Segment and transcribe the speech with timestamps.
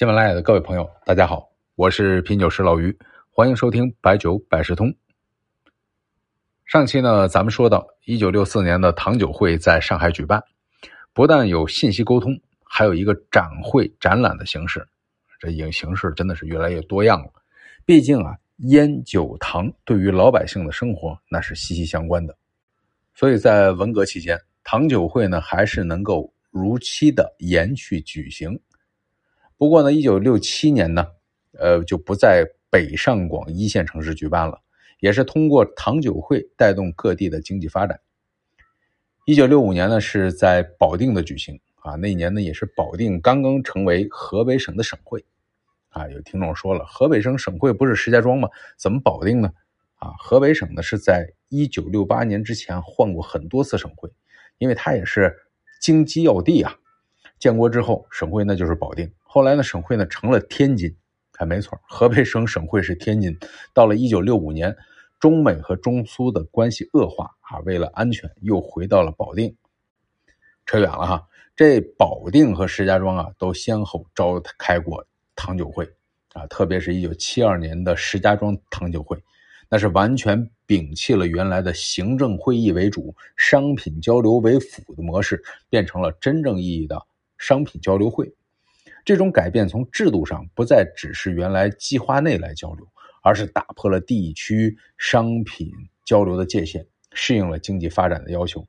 [0.00, 2.98] 喜马拉雅的各位朋友，大家好，我是品酒师老于，
[3.30, 4.90] 欢迎收听白酒百事通。
[6.64, 10.42] 上期呢，咱们说到一九六四年的糖酒会在上海举办，
[11.12, 12.32] 不但有信息沟通，
[12.64, 14.88] 还有一个展会展览的形式。
[15.38, 17.30] 这影形式真的是越来越多样了。
[17.84, 18.34] 毕竟啊，
[18.70, 22.34] 烟酒糖对于老百姓的生活那是息息相关的，
[23.14, 28.58] 所以在文革期间，糖酒会呢还是能够如期的延续举行。
[29.60, 31.06] 不过呢，一九六七年呢，
[31.58, 34.62] 呃，就不在北上广一线城市举办了，
[35.00, 38.00] 也是通过糖酒会带动各地的经济发展。
[39.26, 45.22] 一九六五年呢，是在保定的举行啊，那一年呢也是保定刚刚成为河北省的省会，
[45.90, 48.48] 啊，有听众说了，河北省省会不是石家庄吗？
[48.78, 49.52] 怎么保定呢？
[49.96, 54.10] 啊，河北省呢是在一九六八年之前换过很多次省会，
[54.56, 55.36] 因为它也是
[55.82, 56.74] 经济要地啊。
[57.40, 59.10] 建国之后，省会那就是保定。
[59.24, 60.94] 后来呢，省会呢成了天津。
[61.32, 63.34] 还没错，河北省省会是天津。
[63.72, 64.76] 到了一九六五年，
[65.18, 69.56] 中美和中苏的关系恶化啊，为了安全，又回到了保定。
[70.66, 75.02] 扯远了哈，这保定和石家庄啊，都先后召开过
[75.34, 75.88] 糖酒会
[76.34, 79.16] 啊，特别是一九七二年的石家庄糖酒会，
[79.70, 87.02] 那是完全摒弃了原来的行政会议为主、商品交流为辅的模式，变成了真正意义的。
[87.40, 88.30] 商品交流会，
[89.02, 92.86] 这种改变从制度上不再只是原来计划内来交流，
[93.22, 95.72] 而是打破了地区商品
[96.04, 98.64] 交流的界限，适应了经济发展的要求。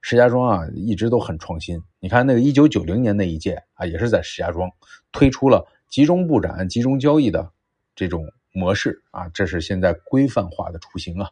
[0.00, 1.82] 石家庄啊，一直都很创新。
[1.98, 4.70] 你看那个一九九零年那一届啊，也是在石家庄
[5.10, 7.50] 推出了集中布展、集中交易的
[7.96, 11.30] 这种模式啊，这是现在规范化的雏形啊。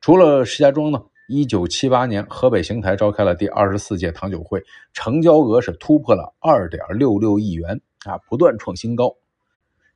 [0.00, 1.04] 除了石家庄呢？
[1.30, 9.14] 一九七八年，河北邢台召开了第二十四届糖酒会，成交额是突破了二点六六亿元啊，不断创新高。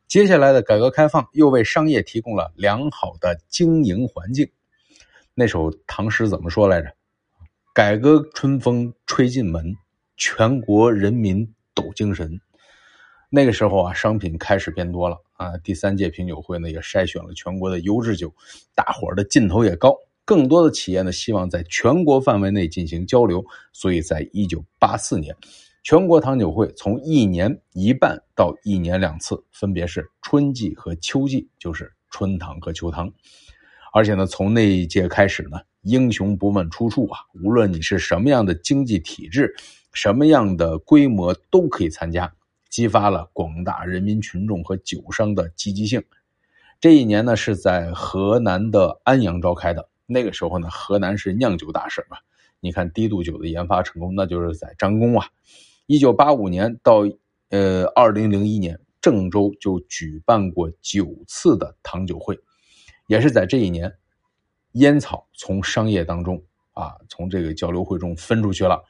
[0.06, 4.50] 接下来的改革开放又为商业提供了良好的经营环境。
[5.32, 6.92] 那首唐诗怎么说来着？
[7.72, 9.74] 改革春风吹进门，
[10.18, 12.42] 全国人民抖精神。
[13.30, 15.56] 那个时候啊，商品开始变多了啊。
[15.64, 18.34] 第三届品酒会呢，也筛选了全国的优质酒，
[18.74, 19.96] 大伙儿的劲头也高。
[20.32, 23.44] 更多的企业呢，希望在全国范围内进行交流，
[23.74, 25.36] 所以在一九八四年，
[25.82, 33.12] 全国糖酒会从一年一半到一年两次，分别是春季和秋季，就是春糖和秋糖。
[33.92, 39.54] 而且呢，从那一届开始呢，英雄不问出处啊，无论你是什么样的经济体制，
[39.92, 42.32] 什么样的规模都可以参加，
[42.70, 46.02] 激发了广大人民群众和酒商的积极性。
[46.80, 49.90] 这一年呢，是在河南的安阳召开的。
[50.06, 52.18] 那个时候呢，河南是酿酒大省啊。
[52.60, 55.26] 你看低度酒的研发成功，那就是在张公啊。
[55.86, 57.04] 一九八五年到
[57.50, 62.38] 呃二零零一年，郑州就举办过九次的糖酒会，
[63.08, 63.92] 也是在这一年，
[64.72, 66.42] 烟草从商业当中
[66.72, 68.82] 啊，从这个交流会中分出去了。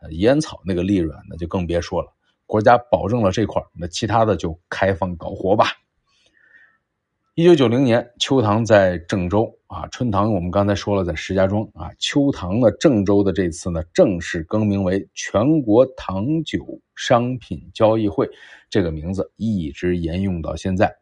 [0.00, 2.12] 呃烟草那个利润那就更别说了，
[2.46, 5.66] 国家保证了这块那其他的就开放搞活吧。
[7.38, 16.58] 一九九零年，秋糖在郑州啊，春糖我们刚才说了在石家庄啊，秋糖呢，郑州的这次呢正式更名为全国糖酒
[16.96, 18.28] 商品交易会，
[18.68, 20.92] 这个名字一直沿用到现在。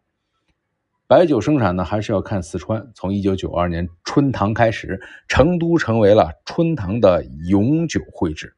[1.06, 2.86] 白酒生产呢，还是要看四川。
[2.94, 8.54] 从一九九二年春糖开始，成都成为了春糖的永久会址。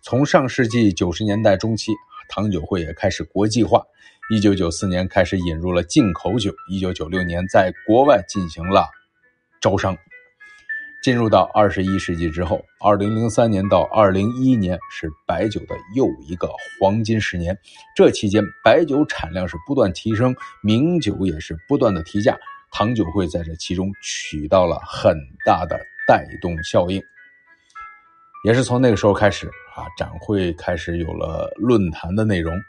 [0.00, 1.90] 从上世纪九十年代中期，
[2.28, 3.84] 糖酒会也开始国际化。
[4.28, 8.88] 一九九四年开始引入了进口酒，一九九六年在国外进行了
[9.60, 9.96] 招商。
[11.00, 16.50] 进入到二十一世纪之后，二零零三年到二零一一年是白酒的又一个
[16.80, 17.56] 黄金十年。
[17.94, 22.36] 这期间，白酒产量是不断提升，名酒也是不断的提价，
[22.72, 25.78] 糖酒会在这其中起到了很大的
[26.08, 27.00] 带动效应。
[28.44, 29.46] 也是从那个时候开始
[29.76, 32.60] 啊，展会开始有了论坛的内容。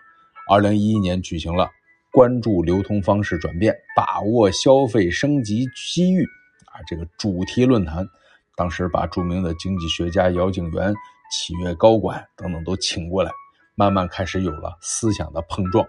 [0.49, 1.69] 二零一一年举行了
[2.11, 6.23] 关注流通方式转变，把握消费升级机遇
[6.67, 8.07] 啊这个主题论坛，
[8.55, 10.93] 当时把著名的经济学家姚景元、
[11.29, 13.31] 企业高管等等都请过来，
[13.75, 15.85] 慢慢开始有了思想的碰撞。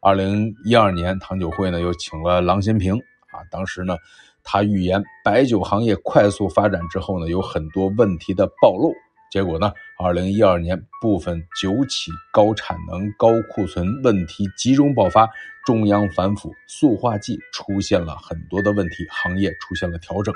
[0.00, 2.94] 二零一二年糖酒会呢又请了郎咸平
[3.32, 3.96] 啊，当时呢
[4.44, 8.94] 他预言白酒行业快速发展之后呢有很多问题的暴露。
[9.30, 9.72] 结果呢？
[9.98, 15.28] 二零一二年，部分酒企高产能、高库存问题集中爆发，
[15.66, 20.34] 中央反腐，塑化剂出现了很多的问题，行业出现了调整。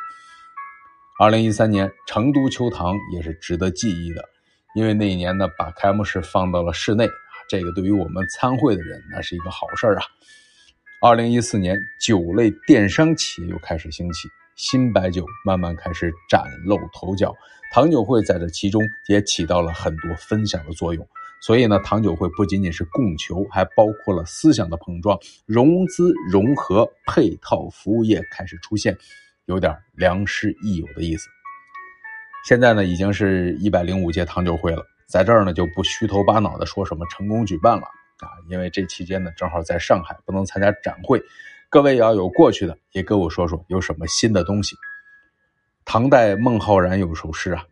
[1.18, 4.22] 二零一三年，成都秋糖也是值得记忆的，
[4.74, 7.08] 因为那一年呢，把开幕式放到了室内，
[7.48, 10.02] 这个对于我们参会的人，那是一个好事儿啊。
[11.00, 14.28] 二零一四年，酒类电商企业又开始兴起，
[14.62, 17.34] 新白酒慢慢开始崭露头角。
[17.72, 21.04] 糖酒会在这其中也起到了很多分享的作用。
[21.40, 28.96] 所以呢，糖酒会不仅仅是供求，还包括了思想的碰撞、融资融合、配套服务业开始出现，
[29.46, 31.28] 有点良师益友的意思。
[32.46, 37.82] 现在呢，已经是一百零五届糖酒会了，在这儿呢就不虚头巴脑的说什么成功举办了
[38.20, 41.20] 啊，因为这期间呢正好在上海，不能参加展会。
[41.72, 44.76] 各位要有过去的，也跟我说说有什么新的东西。
[45.86, 47.66] 唐代孟浩然有首诗啊：“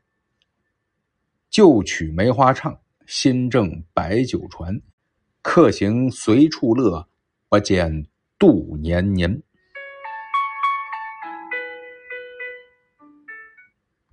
[1.50, 4.81] 旧曲梅花唱。”新正白酒传，
[5.43, 7.06] 客行随处乐，
[7.50, 8.06] 不见
[8.38, 9.43] 度年年。